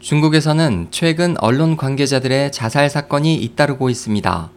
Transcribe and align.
중국에서는 0.00 0.88
최근 0.90 1.36
언론 1.38 1.76
관계자들의 1.76 2.52
자살 2.52 2.88
사건이 2.88 3.36
잇따르고 3.36 3.90
있습니다. 3.90 4.50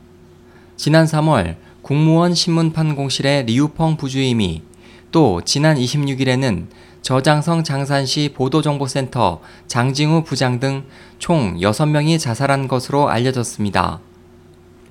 지난 0.78 1.06
3월 1.06 1.58
국무원 1.82 2.34
신문판 2.34 2.96
공실의 2.96 3.46
리우펑 3.46 3.98
부주임이 3.98 4.64
또 5.12 5.42
지난 5.44 5.78
26일에는 5.78 6.68
저장성 7.02 7.66
장산시 7.66 8.32
보도정보센터 8.34 9.42
장징우 9.68 10.24
부장 10.24 10.60
등 10.60 10.86
총 11.24 11.58
6명이 11.58 12.20
자살한 12.20 12.68
것으로 12.68 13.08
알려졌습니다. 13.08 14.02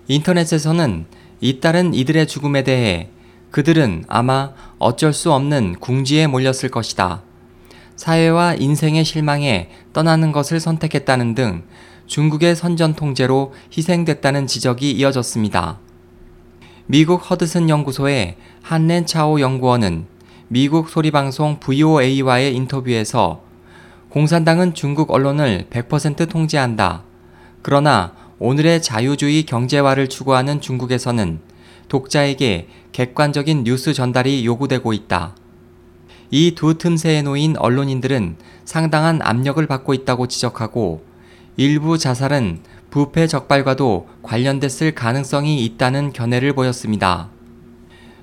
인터넷에서는 0.08 1.04
잇따른 1.42 1.92
이들의 1.92 2.26
죽음에 2.26 2.64
대해 2.64 3.10
그들은 3.50 4.04
아마 4.08 4.52
어쩔 4.78 5.12
수 5.12 5.30
없는 5.30 5.76
궁지에 5.78 6.26
몰렸을 6.26 6.70
것이다. 6.70 7.22
사회와 7.96 8.54
인생의 8.54 9.04
실망에 9.04 9.70
떠나는 9.92 10.32
것을 10.32 10.60
선택했다는 10.60 11.34
등 11.34 11.62
중국의 12.06 12.56
선전 12.56 12.94
통제로 12.94 13.52
희생됐다는 13.76 14.46
지적이 14.46 14.92
이어졌습니다. 14.92 15.78
미국 16.86 17.30
허드슨 17.30 17.68
연구소의 17.68 18.36
한렌 18.62 19.06
차오 19.06 19.40
연구원은 19.40 20.06
미국 20.48 20.90
소리방송 20.90 21.60
VOA와의 21.60 22.54
인터뷰에서 22.54 23.42
공산당은 24.10 24.74
중국 24.74 25.10
언론을 25.10 25.68
100% 25.70 26.28
통제한다. 26.28 27.04
그러나 27.62 28.12
오늘의 28.38 28.82
자유주의 28.82 29.44
경제화를 29.44 30.08
추구하는 30.08 30.60
중국에서는 30.60 31.40
독자에게 31.88 32.68
객관적인 32.92 33.64
뉴스 33.64 33.94
전달이 33.94 34.44
요구되고 34.44 34.92
있다. 34.92 35.34
이 36.34 36.54
두 36.54 36.78
틈새에 36.78 37.20
놓인 37.20 37.58
언론인들은 37.58 38.36
상당한 38.64 39.20
압력을 39.20 39.64
받고 39.66 39.92
있다고 39.92 40.28
지적하고 40.28 41.04
일부 41.58 41.98
자살은 41.98 42.60
부패 42.90 43.26
적발과도 43.26 44.08
관련됐을 44.22 44.94
가능성이 44.94 45.62
있다는 45.66 46.14
견해를 46.14 46.54
보였습니다. 46.54 47.28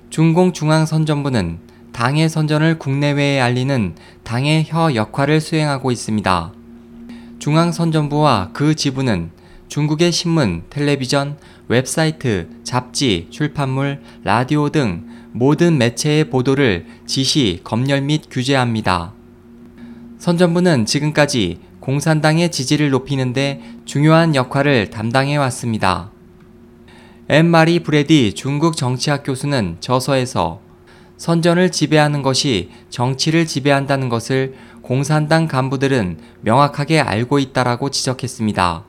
중공중앙선전부는 0.10 1.60
당의 1.92 2.30
선전을 2.30 2.80
국내외에 2.80 3.40
알리는 3.40 3.94
당의 4.24 4.66
혀 4.68 4.96
역할을 4.96 5.40
수행하고 5.40 5.92
있습니다. 5.92 6.52
중앙선전부와 7.38 8.50
그 8.54 8.74
지부는 8.74 9.30
중국의 9.70 10.12
신문, 10.12 10.64
텔레비전, 10.72 11.38
웹사이트, 11.68 12.50
잡지, 12.64 13.28
출판물, 13.30 14.02
라디오 14.24 14.70
등 14.70 15.08
모든 15.32 15.78
매체의 15.78 16.32
보도를 16.32 16.88
지시, 17.06 17.62
검열 17.64 18.02
및 18.02 18.24
규제합니다. 18.32 19.14
선전부는 20.18 20.88
지금까지 20.88 21.60
공산당의 21.82 22.52
지지를 22.52 22.90
높이는데 22.90 23.62
중요한 23.86 24.34
역할을 24.34 24.90
담당해 24.90 25.38
왔습니다. 25.38 26.10
엠 27.30 27.46
마리 27.46 27.80
브레디 27.84 28.34
중국 28.34 28.76
정치학 28.76 29.24
교수는 29.24 29.78
저서에서 29.80 30.62
선전을 31.18 31.72
지배하는 31.72 32.24
것이 32.24 32.72
정치를 32.90 33.46
지배한다는 33.46 34.10
것을 34.10 34.56
공산당 34.82 35.48
간부들은 35.48 36.18
명확하게 36.42 37.02
알고 37.02 37.38
있다라고 37.38 37.92
지적했습니다. 37.92 38.89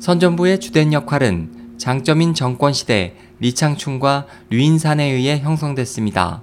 선전부의 0.00 0.60
주된 0.60 0.94
역할은 0.94 1.74
장점인 1.76 2.32
정권시대 2.32 3.14
리창춘과 3.38 4.26
류인산에 4.48 5.04
의해 5.04 5.38
형성됐습니다. 5.38 6.42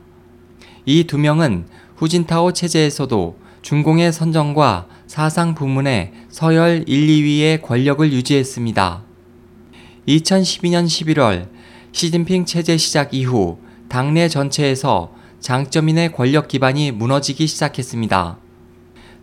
이 0.85 1.03
두 1.05 1.17
명은 1.17 1.65
후진타오 1.95 2.53
체제에서도 2.53 3.39
중공의 3.63 4.13
선정과 4.13 4.87
사상 5.07 5.55
부문의 5.55 6.13
서열 6.29 6.83
1, 6.87 7.07
2위의 7.07 7.61
권력을 7.63 8.13
유지했습니다. 8.13 9.01
2012년 10.07 10.85
11월 10.85 11.47
시진핑 11.91 12.45
체제 12.45 12.77
시작 12.77 13.13
이후 13.15 13.57
당내 13.89 14.29
전체에서 14.29 15.11
장점인의 15.39 16.11
권력 16.11 16.47
기반이 16.47 16.91
무너지기 16.91 17.47
시작했습니다. 17.47 18.37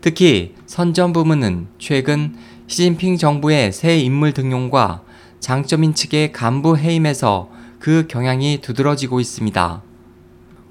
특히 0.00 0.54
선전 0.66 1.12
부문은 1.12 1.68
최근 1.78 2.34
시진핑 2.66 3.18
정부의 3.18 3.72
새 3.72 3.98
인물 3.98 4.32
등용과 4.32 5.02
장점인 5.38 5.94
측의 5.94 6.32
간부 6.32 6.78
해임에서 6.78 7.50
그 7.78 8.06
경향이 8.08 8.60
두드러지고 8.62 9.20
있습니다. 9.20 9.82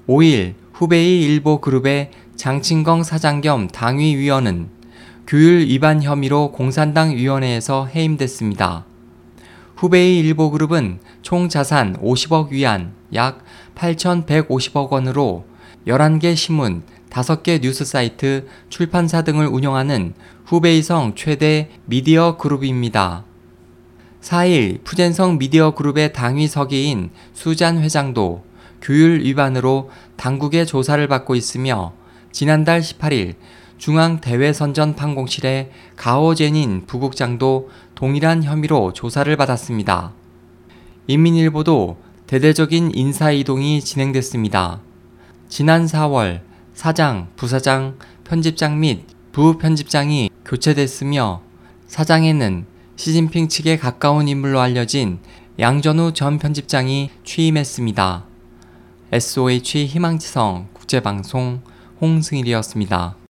5일 0.08 0.54
후베이 0.72 1.22
일보 1.22 1.60
그룹의 1.60 2.10
장친경 2.34 3.04
사장 3.04 3.40
겸 3.40 3.68
당위 3.68 4.16
위원은 4.16 4.68
규율 5.26 5.66
위반 5.68 6.02
혐의로 6.02 6.50
공산당 6.50 7.14
위원회에서 7.14 7.86
해임됐습니다. 7.86 8.84
후베이 9.76 10.18
일보 10.18 10.50
그룹은 10.50 10.98
총 11.22 11.48
자산 11.48 11.96
50억 11.98 12.50
위안 12.50 12.92
약 13.14 13.44
8,150억 13.76 14.90
원으로 14.90 15.44
11개 15.86 16.34
신문, 16.34 16.82
5개 17.14 17.62
뉴스 17.62 17.84
사이트, 17.84 18.48
출판사 18.68 19.22
등을 19.22 19.46
운영하는 19.46 20.14
후베이성 20.46 21.14
최대 21.14 21.70
미디어 21.84 22.36
그룹입니다. 22.36 23.24
4일 24.20 24.82
푸젠성 24.82 25.38
미디어 25.38 25.74
그룹의 25.74 26.12
당위 26.12 26.48
서기인 26.48 27.10
수잔 27.32 27.78
회장도 27.78 28.44
규율 28.82 29.20
위반으로 29.20 29.90
당국의 30.16 30.66
조사를 30.66 31.06
받고 31.06 31.36
있으며 31.36 31.92
지난달 32.32 32.80
18일 32.80 33.34
중앙 33.78 34.20
대외선전 34.20 34.96
판공실의 34.96 35.70
가오제닌 35.96 36.84
부국장도 36.86 37.70
동일한 37.94 38.42
혐의로 38.42 38.92
조사를 38.92 39.36
받았습니다. 39.36 40.12
인민일보도 41.06 41.96
대대적인 42.26 42.90
인사 42.94 43.30
이동이 43.30 43.80
진행됐습니다. 43.82 44.80
지난 45.48 45.86
4월 45.86 46.40
사장, 46.74 47.28
부사장, 47.36 47.98
편집장 48.24 48.80
및 48.80 49.06
부편집장이 49.32 50.28
교체됐으며 50.44 51.40
사장에는 51.86 52.66
시진핑 52.96 53.48
측에 53.48 53.78
가까운 53.78 54.28
인물로 54.28 54.60
알려진 54.60 55.20
양전우 55.58 56.12
전 56.14 56.38
편집장이 56.38 57.10
취임했습니다. 57.24 58.24
SOH 59.12 59.86
희망지성 59.86 60.68
국제방송 60.72 61.62
홍승일이었습니다. 62.00 63.23